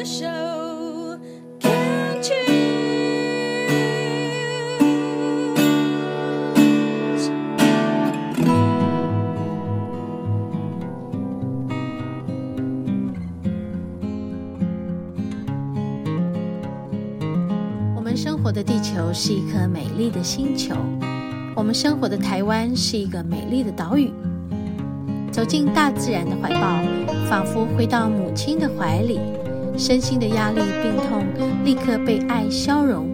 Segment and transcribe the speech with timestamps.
[0.00, 0.24] 的手
[1.60, 2.46] ，Can't you？
[17.94, 20.74] 我们生活的地球是一颗美丽的星球，
[21.54, 24.10] 我们生活的台湾是一个美丽的岛屿。
[25.30, 26.82] 走进大自然的怀抱，
[27.28, 29.20] 仿佛回到母亲的怀里，
[29.78, 31.24] 身心的压力、病痛
[31.64, 33.08] 立刻被爱消融，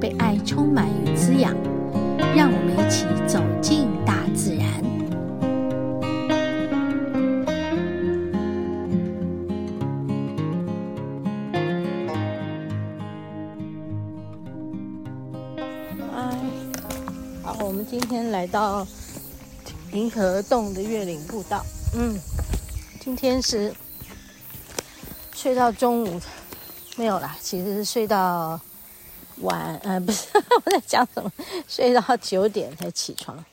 [0.00, 1.54] 被爱充满与滋养。
[2.34, 4.66] 让我们一起走进大自然。
[16.14, 16.38] 哎，
[17.42, 18.86] 好，我们今天来到。
[19.92, 21.64] 银河洞的月岭步道，
[21.94, 22.18] 嗯，
[23.00, 23.72] 今天是
[25.36, 26.18] 睡到中午，
[26.96, 28.58] 没有啦，其实是睡到
[29.42, 30.28] 晚，呃，不是
[30.64, 31.30] 我在讲什么，
[31.68, 33.44] 睡到九点才起床。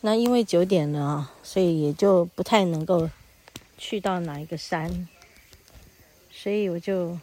[0.00, 3.10] 那因为九点了，所以也就不太能够
[3.76, 5.06] 去到哪一个山，
[6.32, 7.18] 所以我就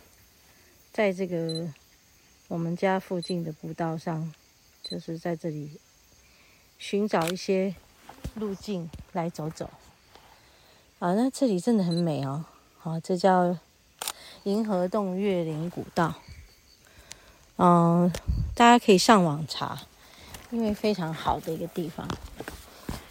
[0.94, 1.68] 在这个
[2.48, 4.32] 我们家附近的步道上，
[4.84, 5.80] 就是在这里
[6.78, 7.74] 寻找一些。
[8.34, 9.70] 路径来走走，
[11.00, 12.44] 啊，那这里真的很美哦。
[12.80, 13.58] 好，这叫
[14.46, 16.14] 银河洞月岭古道。
[17.58, 18.12] 嗯，
[18.54, 19.80] 大家可以上网查，
[20.52, 22.08] 因为非常好的一个地方。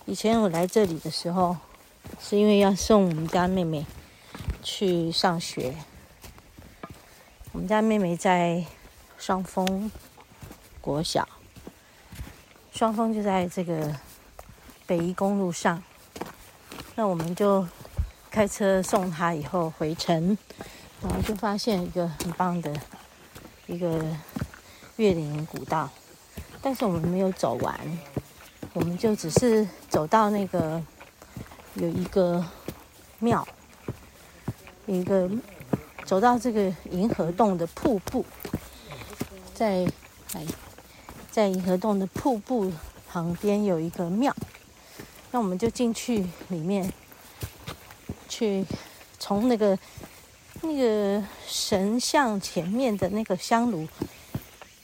[0.04, 1.56] 以前我来这里的时候，
[2.20, 3.84] 是因为要送我们家妹妹
[4.62, 5.74] 去上学。
[7.50, 8.64] 我们家妹妹在
[9.18, 9.90] 双峰
[10.80, 11.28] 国小，
[12.72, 13.92] 双峰就在这个。
[14.86, 15.82] 北宜公路上，
[16.94, 17.66] 那我们就
[18.30, 20.36] 开车送她以后回城，
[21.04, 22.74] 然后就发现一个很棒的
[23.66, 24.02] 一个
[24.96, 25.88] 月岭古道，
[26.62, 27.78] 但是我们没有走完，
[28.72, 30.82] 我们就只是走到那个
[31.74, 32.44] 有一个
[33.18, 33.46] 庙，
[34.86, 35.30] 一个
[36.06, 38.24] 走到这个银河洞的瀑布，
[39.52, 39.86] 在，
[41.30, 42.72] 在银河洞的瀑布
[43.08, 44.34] 旁边有一个庙。
[45.30, 46.90] 那我们就进去里面，
[48.28, 48.64] 去
[49.18, 49.76] 从那个
[50.64, 53.86] 那个神像前面的那个香炉，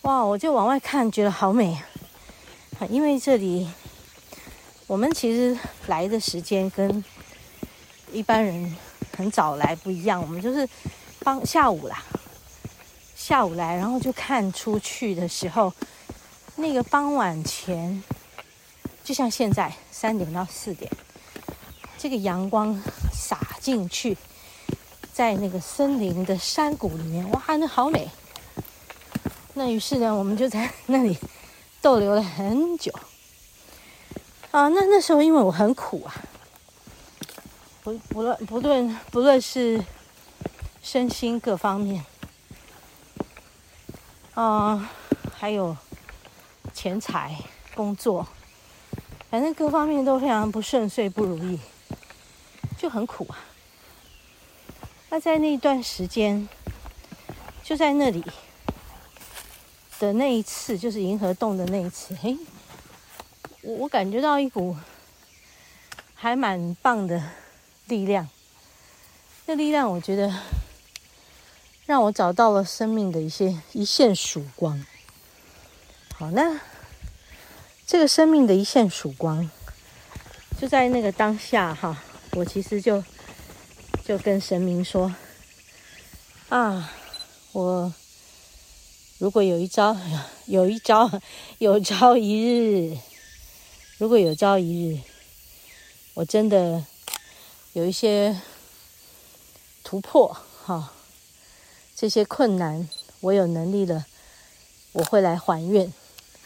[0.03, 0.23] 哇！
[0.23, 1.73] 我就往外看，觉得好美
[2.79, 2.87] 啊！
[2.91, 3.67] 因为这里
[4.87, 7.03] 我们其实来的时间跟
[8.13, 8.77] 一般人
[9.17, 10.69] 很早来不一样，我们就是
[11.21, 12.05] 傍下午啦，
[13.17, 15.73] 下午来，然后就看出去的时候，
[16.57, 18.03] 那个傍晚前。
[19.03, 20.89] 就像现在三点到四点，
[21.99, 22.81] 这个阳光
[23.13, 24.17] 洒进去，
[25.21, 28.09] 在那个森林的山谷里面，哇，那好美。
[29.53, 31.15] 那于是呢，我们就在那里
[31.83, 32.91] 逗留了很久。
[34.51, 36.15] 啊，那那时候因为我很苦啊，
[37.83, 39.85] 不不论不论不论是
[40.83, 42.03] 身心各方面，
[44.33, 44.91] 啊，
[45.39, 45.77] 还有
[46.73, 47.37] 钱财
[47.75, 48.27] 工作。
[49.31, 51.61] 反正各方面都非常不顺遂、不如意，
[52.79, 53.37] 就很苦啊。
[55.11, 56.49] 那在那段时间，
[57.65, 58.25] 就在那里
[59.99, 62.39] 的那一次，就是银河洞的那一次，嘿，
[63.63, 64.77] 我我感觉到一股
[66.15, 67.21] 还蛮棒的
[67.87, 68.29] 力量。
[69.47, 70.33] 这力量，我觉得
[71.87, 74.87] 让我找到了生命的一些一线曙光。
[76.15, 76.61] 好，那。
[77.85, 79.51] 这个生命的一线曙光，
[80.57, 82.01] 就在那个当下哈，
[82.37, 83.03] 我其实就
[84.05, 85.15] 就跟神明说
[86.49, 86.93] 啊，
[87.53, 87.95] 我
[89.19, 89.97] 如果有一朝，
[90.47, 91.09] 有一朝，
[91.59, 92.99] 有朝一日，
[93.99, 95.01] 如果有朝一日，
[96.15, 96.85] 我真的
[97.73, 98.41] 有一些
[99.85, 100.93] 突破哈，
[101.95, 102.89] 这些困难
[103.21, 104.07] 我有能力了，
[104.93, 105.93] 我会来还愿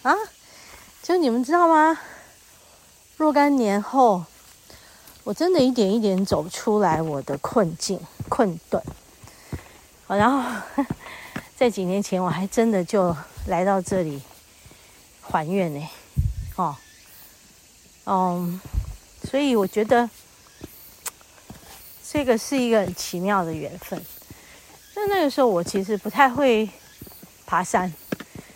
[0.03, 0.13] 啊。
[1.03, 1.99] 就你们知道吗？
[3.17, 4.25] 若干年后，
[5.25, 7.99] 我真的一点一点走出来我的困境、
[8.29, 8.83] 困顿。
[10.07, 10.85] 然后
[11.57, 13.17] 在几年前，我还真的就
[13.47, 14.23] 来到这里
[15.23, 15.89] 还愿呢。
[16.57, 16.77] 哦，
[18.05, 18.61] 嗯，
[19.25, 20.09] 所以我觉得
[22.07, 24.01] 这个是一个很奇妙的缘分。
[24.95, 26.69] 那那个时候，我其实不太会
[27.47, 27.93] 爬山，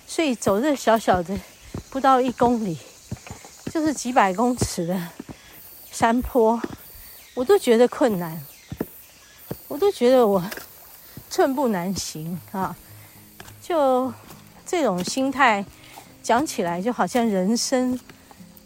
[0.07, 1.37] 所以走这小小的。
[1.91, 2.77] 不到一公里，
[3.73, 5.09] 就是几百公尺的
[5.99, 6.63] 山坡，
[7.35, 8.41] 我都觉得困难，
[9.67, 10.41] 我都觉得我
[11.29, 12.77] 寸步难行啊！
[13.61, 14.15] 就
[14.65, 15.67] 这种心态
[16.23, 17.99] 讲起来，就好像人生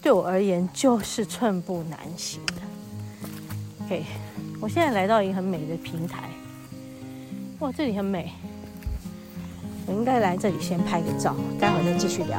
[0.02, 2.52] 对我而言就是寸步难行的。
[3.86, 4.04] OK，
[4.60, 6.28] 我现在来到一个很美的平台，
[7.60, 8.30] 哇，这里很美。
[9.86, 12.38] 我应该来这里先拍个照，待会再继续聊。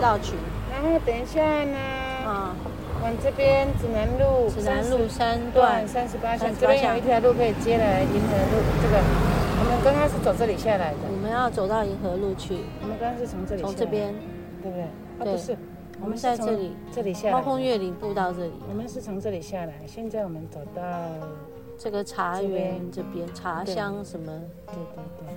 [0.00, 0.34] 道群，
[0.72, 1.76] 然后等一下呢，
[2.26, 2.56] 啊，
[3.02, 8.62] 往这边指南路，指南路三段三十八巷，这边有一条路可以接来银河路。
[8.82, 8.96] 这个
[9.60, 12.56] 我们刚刚是走这里下来的，我们要走到银河路去。
[12.82, 14.14] 我们刚刚是从这里，从这边，
[14.62, 14.86] 对不对？
[15.24, 15.56] 对，不是，
[16.00, 17.32] 我们在这里，这里下来。
[17.34, 19.74] 猫空越岭步到这里，我们是从这里下来。
[19.86, 20.82] 现在我们走到
[21.78, 24.32] 这个茶园这边，茶香什么？
[24.66, 25.34] 对对对。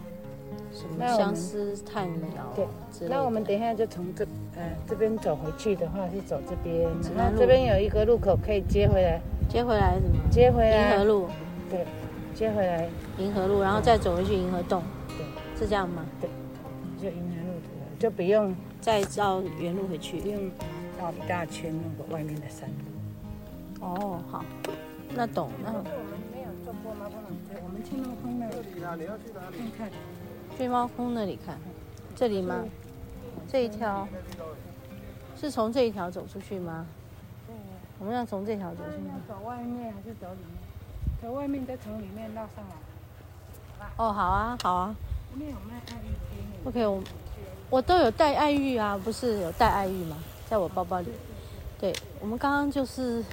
[0.72, 2.54] 什么相思叹遥？
[2.56, 2.66] 对，
[3.08, 10.18] 那我们等一下就从这，呃，这边走回去的话是走这边，然后这边有一个路口可以接回来，接回来什么？
[10.32, 11.28] 接回来银河路，
[11.70, 11.86] 对，
[12.34, 15.26] 接回来银河路，然后再走回去银河洞，对，
[15.60, 16.06] 是这样吗？
[16.20, 16.30] 对，
[17.02, 17.60] 就银河路
[18.00, 20.52] 就不用再绕原路回去，不用
[21.00, 23.86] 绕一大圈那个外面的山路。
[23.86, 24.46] 哦，好，
[25.14, 25.50] 那懂。
[25.64, 25.86] 那我们
[26.34, 26.94] 没有坐过
[27.64, 29.58] 我们去那里啊，你要去哪里？
[29.78, 29.92] 看看。
[30.58, 31.58] 去猫空那里看，
[32.16, 32.64] 这里吗？
[33.52, 34.08] 这一条
[35.40, 36.86] 是从这一条走出去吗？
[37.48, 37.56] 对，
[38.00, 39.04] 我们要从这条走出去。
[39.28, 40.58] 走外面还是走里面？
[41.22, 43.86] 走外面再从里面绕上来。
[43.98, 44.96] 哦，好啊，好啊。
[45.34, 46.38] 里面有卖爱玉冰。
[46.66, 47.04] OK，我
[47.70, 50.18] 我都有带爱玉啊，不是有带爱玉吗？
[50.50, 51.08] 在我包包里。
[51.80, 53.24] 对，我们刚刚就是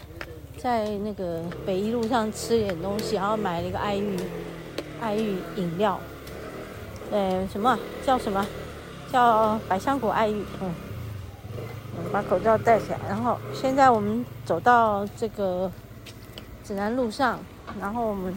[0.58, 4.18] 在那个北一路上吃点东西，然后买了一个爱玉
[5.00, 6.00] 爱玉饮料。
[7.10, 8.46] 呃，什么叫什么？
[9.12, 10.44] 叫百香果爱玉。
[10.60, 10.72] 嗯，
[12.12, 12.98] 把口罩戴起来。
[13.08, 15.70] 然后现在我们走到这个
[16.64, 17.38] 指南路上，
[17.80, 18.34] 然后我们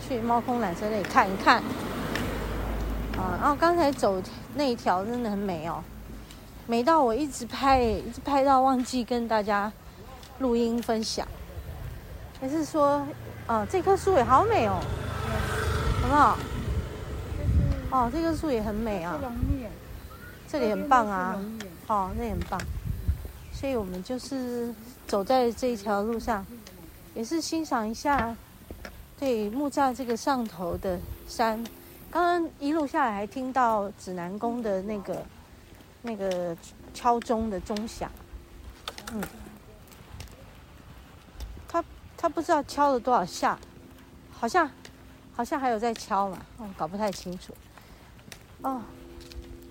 [0.00, 1.62] 去猫空缆车那里看一看。
[3.16, 4.20] 啊，然后刚才走
[4.54, 5.84] 那一条真的很美哦，
[6.66, 9.70] 美到我一直拍，一直拍到忘记跟大家
[10.38, 11.28] 录音分享。
[12.40, 13.06] 还是说，
[13.46, 14.80] 啊，这棵树也好美哦，
[16.00, 16.38] 好不好？
[17.92, 19.20] 哦，这棵树也很美啊，
[20.48, 21.38] 这里很棒啊，
[21.88, 22.58] 哦，那也很棒，
[23.52, 24.74] 所以我们就是
[25.06, 26.44] 走在这一条路上，
[27.14, 28.34] 也是欣赏一下，
[29.18, 30.98] 对木栅这个上头的
[31.28, 31.62] 山。
[32.10, 35.22] 刚刚一路下来还听到指南宫的那个
[36.00, 36.56] 那个
[36.94, 38.10] 敲钟的钟响，
[39.12, 39.22] 嗯，
[41.68, 41.84] 他
[42.16, 43.58] 他不知道敲了多少下，
[44.30, 44.70] 好像
[45.34, 47.54] 好像还有在敲嘛，哦，搞不太清楚。
[48.62, 48.82] 哦，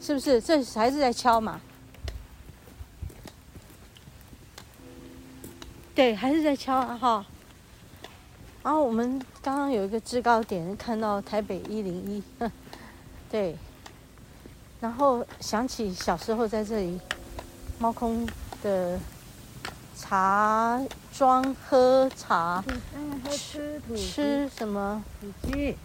[0.02, 0.40] 是不是？
[0.42, 1.60] 这还是在敲嘛？
[5.96, 6.98] 对，还是在敲啊！
[6.98, 7.26] 哈。
[8.64, 12.24] 然后我们刚刚有一个制高点，看到台北一零一，
[13.30, 13.58] 对。
[14.80, 17.00] 然后想起小时候在这里，
[17.80, 18.28] 猫空
[18.64, 19.00] 的
[19.96, 20.82] 茶
[21.14, 22.64] 庄喝茶，
[23.32, 25.04] 吃吃什么？
[25.20, 25.78] 土鸡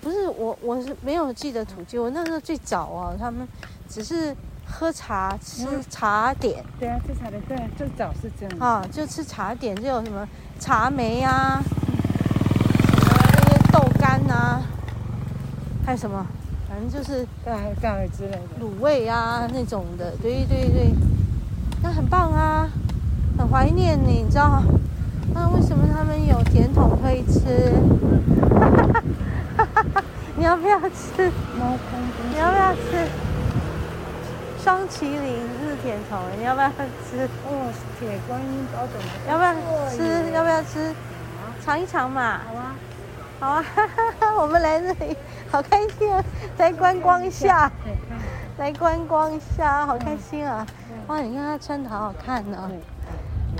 [0.00, 1.98] 不是我，我是没有记得土鸡。
[1.98, 3.46] 我那时候最早啊，他们
[3.88, 4.34] 只是
[4.66, 6.64] 喝茶吃茶点。
[6.78, 7.40] 对啊，吃茶点。
[7.48, 8.58] 对，啊最早是这样。
[8.58, 14.62] 啊，就吃茶点，就有什么茶梅啊，什么那些豆干啊，
[15.84, 16.26] 还有什么，
[16.68, 17.68] 反正就是对，还
[18.02, 20.12] 有之类的卤味啊那种的。
[20.22, 20.90] 对对对，
[21.82, 22.68] 那很棒啊，
[23.38, 24.62] 很怀念你，你知道？
[25.34, 27.72] 那为什么他们有甜筒可以吃？
[30.38, 31.32] 你要不要吃？
[32.30, 33.08] 你要不要吃？
[34.62, 37.28] 双麒麟日甜筒，你要不要吃？
[37.44, 39.04] 哦，铁观音包怎么？
[39.28, 39.52] 要不要
[39.90, 40.30] 吃？
[40.32, 40.94] 要不要吃？
[41.64, 42.40] 尝一尝嘛。
[42.46, 42.76] 好啊，
[43.40, 44.36] 好啊，哈哈哈！
[44.40, 45.16] 我们来这里，
[45.50, 46.22] 好开心啊！
[46.56, 47.68] 来观光一下，
[48.58, 50.64] 来观光一下，好开心啊！
[51.08, 52.70] 哇，你看他穿的好好看哦。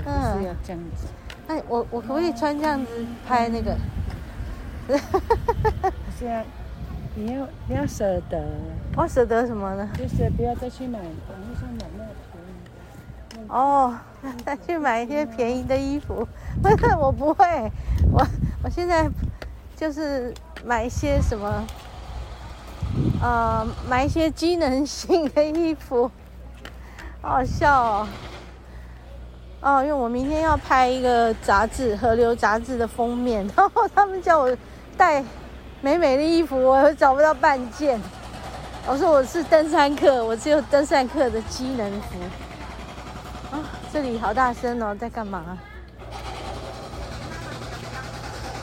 [0.05, 1.07] 嗯，是要这样子。
[1.49, 3.75] 哎，我我可不可以穿这样子拍那个？
[6.17, 6.41] 是啊。
[7.15, 8.41] 你要你要舍得，
[8.95, 9.89] 我舍得什么呢？
[9.97, 13.47] 就是不要再去买网络上买那个便宜。
[13.49, 13.97] 哦，
[14.45, 16.27] 再去买一些便宜的衣服，
[16.61, 17.71] 不 是我不会，
[18.11, 18.25] 我
[18.63, 19.09] 我现在
[19.75, 21.65] 就是买一些什么，
[23.21, 26.09] 呃，买一些机能性的衣服，
[27.21, 28.07] 好好笑哦。
[29.61, 34.55] 哦，因为我明天要拍一个杂志《河流》杂志的封面， 然后他们叫我
[34.95, 35.21] 带
[35.81, 37.99] 美美的衣服，我找不到半件。
[38.85, 42.19] 我说我是登山客，我只有登山客的机能服。
[43.51, 45.57] 啊，这里好大声哦，在干嘛？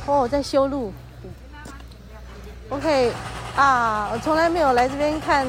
[0.06, 0.92] 哦，我在修路。
[2.68, 3.12] OK，
[3.56, 5.46] 啊，我从来没有来这边看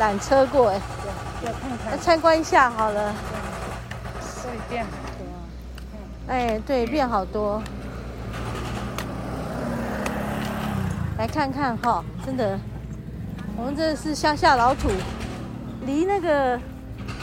[0.00, 0.80] 缆车过，哎，
[1.44, 3.14] 要看看，参观一下好了。
[4.42, 5.26] 对，变好多。
[6.28, 7.62] 哎，对，变好多。
[11.22, 12.58] 来看看哈，真的，
[13.56, 14.90] 我们这是乡下老土，
[15.86, 16.58] 离那个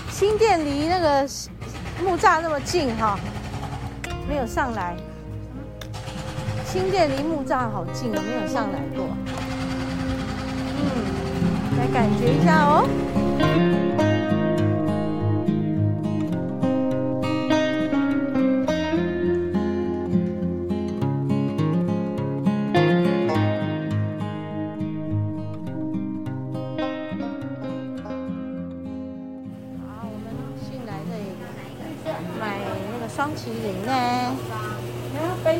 [0.10, 1.28] 新店离那个
[2.02, 3.20] 木栅那么近哈，
[4.26, 4.96] 没有上来。
[6.66, 9.06] 新店离木栅好近哦，没有上来过。
[10.78, 12.88] 嗯，来感觉一下哦。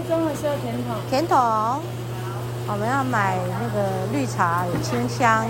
[0.10, 0.96] 中的是要甜筒。
[1.08, 1.38] 甜筒，
[2.68, 5.46] 我们要买那个绿茶，有清香。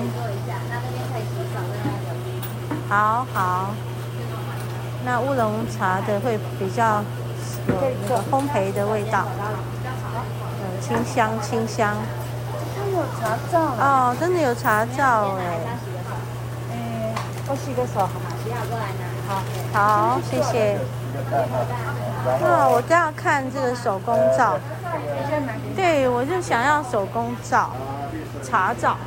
[2.89, 3.71] 好好。
[5.05, 7.01] 那乌龙茶的会比较
[7.67, 9.23] 有那个烘焙的味道。
[10.59, 11.95] 嗯，清香清香。
[12.75, 13.61] 真的有茶皂。
[13.79, 15.41] 哦，真的有茶皂哎。
[16.73, 17.15] 哎，
[17.47, 18.09] 我洗个手。
[19.29, 20.77] 好，好，谢谢。
[22.25, 24.59] 啊，我都要看这个手工皂。
[25.75, 27.71] 对，我就想要手工皂，
[28.43, 28.97] 茶皂。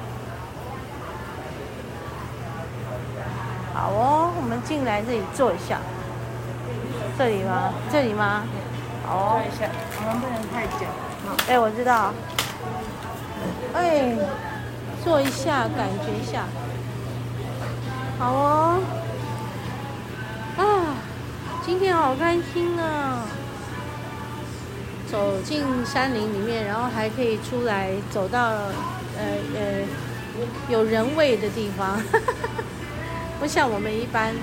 [3.75, 5.79] 好哦，我们进来这里坐一下。
[7.19, 7.73] 这里吗？
[7.91, 8.45] 这里吗？
[9.07, 9.39] 好。
[9.39, 10.87] 坐一下，我们不能太久。
[11.49, 12.13] 哎，我知道。
[13.75, 14.17] 哎，
[15.05, 16.45] 坐一下，感觉一下。
[18.19, 18.79] 好哦。
[21.65, 23.25] 今天好开心啊！
[25.11, 28.41] 走进山林里面，然后还可以出来走到
[29.17, 29.23] 呃
[29.55, 29.85] 呃
[30.69, 32.01] 有人味的地方，
[33.39, 34.35] 不像我们一般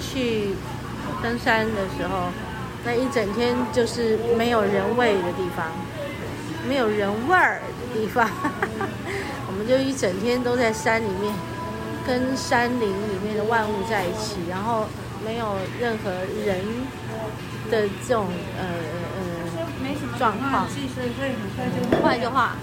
[0.00, 0.54] 去
[1.22, 2.28] 登山的时候，
[2.84, 5.66] 那一整天就是没有人味的地方，
[6.66, 8.26] 没有人味儿的地方，
[9.48, 11.34] 我们就一整天都在山里面，
[12.06, 14.86] 跟山林里面的万物在一起，然后。
[15.24, 16.10] 没有任何
[16.44, 16.60] 人
[17.70, 18.26] 的这种
[18.58, 18.64] 呃
[19.16, 19.22] 呃
[20.18, 22.56] 状况，很快就化。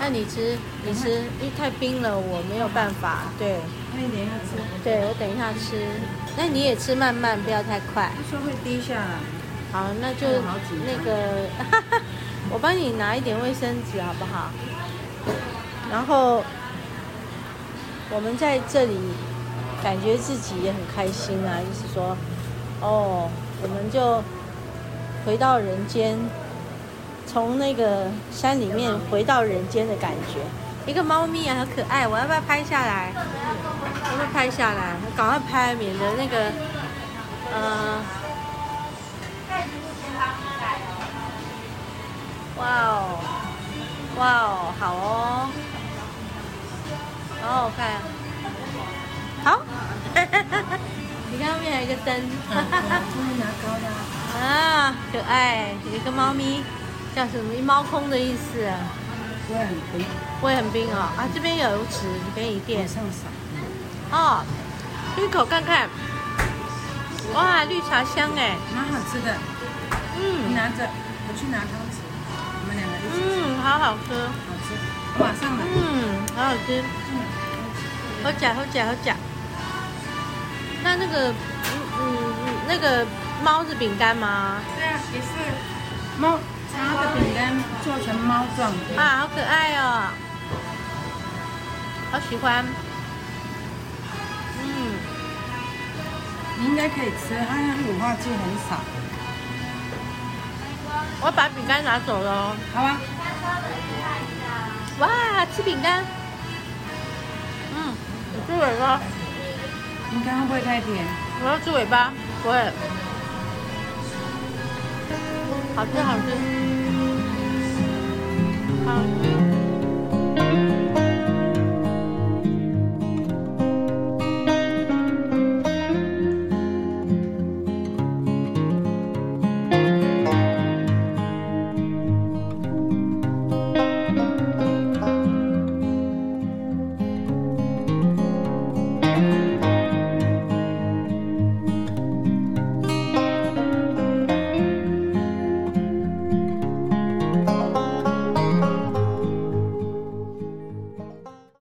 [0.00, 3.24] 那你吃，你吃，因为太冰了，我没有办法。
[3.36, 3.58] 对，
[3.92, 4.54] 那你等一下吃。
[4.84, 5.76] 对，我等一下吃。
[6.36, 8.12] 那你也吃慢慢，不要太快。
[8.30, 9.18] 说会滴下来。
[9.72, 10.26] 好，那就
[10.86, 11.50] 那个，
[12.50, 14.50] 我帮你拿一点卫生纸好不好？
[15.90, 16.44] 然后
[18.10, 18.96] 我们在这里。
[19.82, 22.16] 感觉自己也很开心啊，就是说，
[22.80, 23.28] 哦，
[23.62, 24.22] 我们就
[25.24, 26.18] 回到人间，
[27.26, 30.40] 从那个山里面回到人间的感觉。
[30.86, 33.12] 一个猫咪啊，好可爱，我要不要拍下来？
[33.14, 34.96] 要不要拍下来？
[35.16, 36.52] 赶快拍，免得那个，
[37.52, 38.00] 呃，
[42.56, 43.20] 哇哦，
[44.16, 45.50] 哇哦，好哦，
[47.42, 48.17] 好好看。
[51.48, 52.14] 你看后面还有一个灯，
[52.50, 53.00] 哈哈哈，
[53.40, 53.88] 拿高的
[54.38, 56.62] 啊，可爱，有一个猫咪，
[57.16, 57.54] 叫什么？
[57.62, 58.76] 猫空的意思啊？
[59.48, 60.06] 会很冰，
[60.42, 61.08] 会很冰哦。
[61.16, 62.86] 啊，这边有油池，给你垫。
[62.86, 63.32] 上伞。
[64.10, 64.44] 哦，
[65.16, 65.88] 一口看看，
[67.32, 69.34] 哇，绿茶香哎，蛮好吃的。
[70.20, 70.84] 嗯，你拿着，
[71.28, 72.04] 我去拿汤匙，
[72.60, 73.40] 我们两个一起吃。
[73.40, 74.12] 嗯，好好吃。
[74.12, 74.76] 好吃，
[75.16, 75.64] 我马上来。
[75.64, 76.84] 嗯，好好吃。
[77.08, 77.16] 嗯。
[78.22, 79.16] 好假，好假，好假。
[80.82, 81.34] 那那个，嗯
[81.98, 82.00] 嗯
[82.46, 83.06] 嗯，那个
[83.42, 84.60] 猫是饼干吗？
[84.76, 85.26] 对啊，也是
[86.18, 86.38] 猫
[86.74, 87.52] 它的饼干
[87.84, 89.00] 做成猫状的。
[89.00, 90.10] 啊，好可爱哦！
[92.10, 92.64] 好喜欢。
[94.62, 94.66] 嗯，
[96.58, 98.80] 你应该可以吃，它那乳化剂很少。
[101.20, 102.56] 我把饼干拿走了。
[102.72, 102.96] 好吧。
[105.00, 105.08] 哇，
[105.54, 106.04] 吃饼干。
[107.74, 107.94] 嗯
[108.46, 109.00] 吃尾巴，
[110.12, 111.04] 应该会不会太甜？
[111.42, 112.12] 我要吃尾巴，
[112.42, 112.56] 不会。
[115.76, 116.26] 好吃，好吃。
[118.84, 119.47] 好。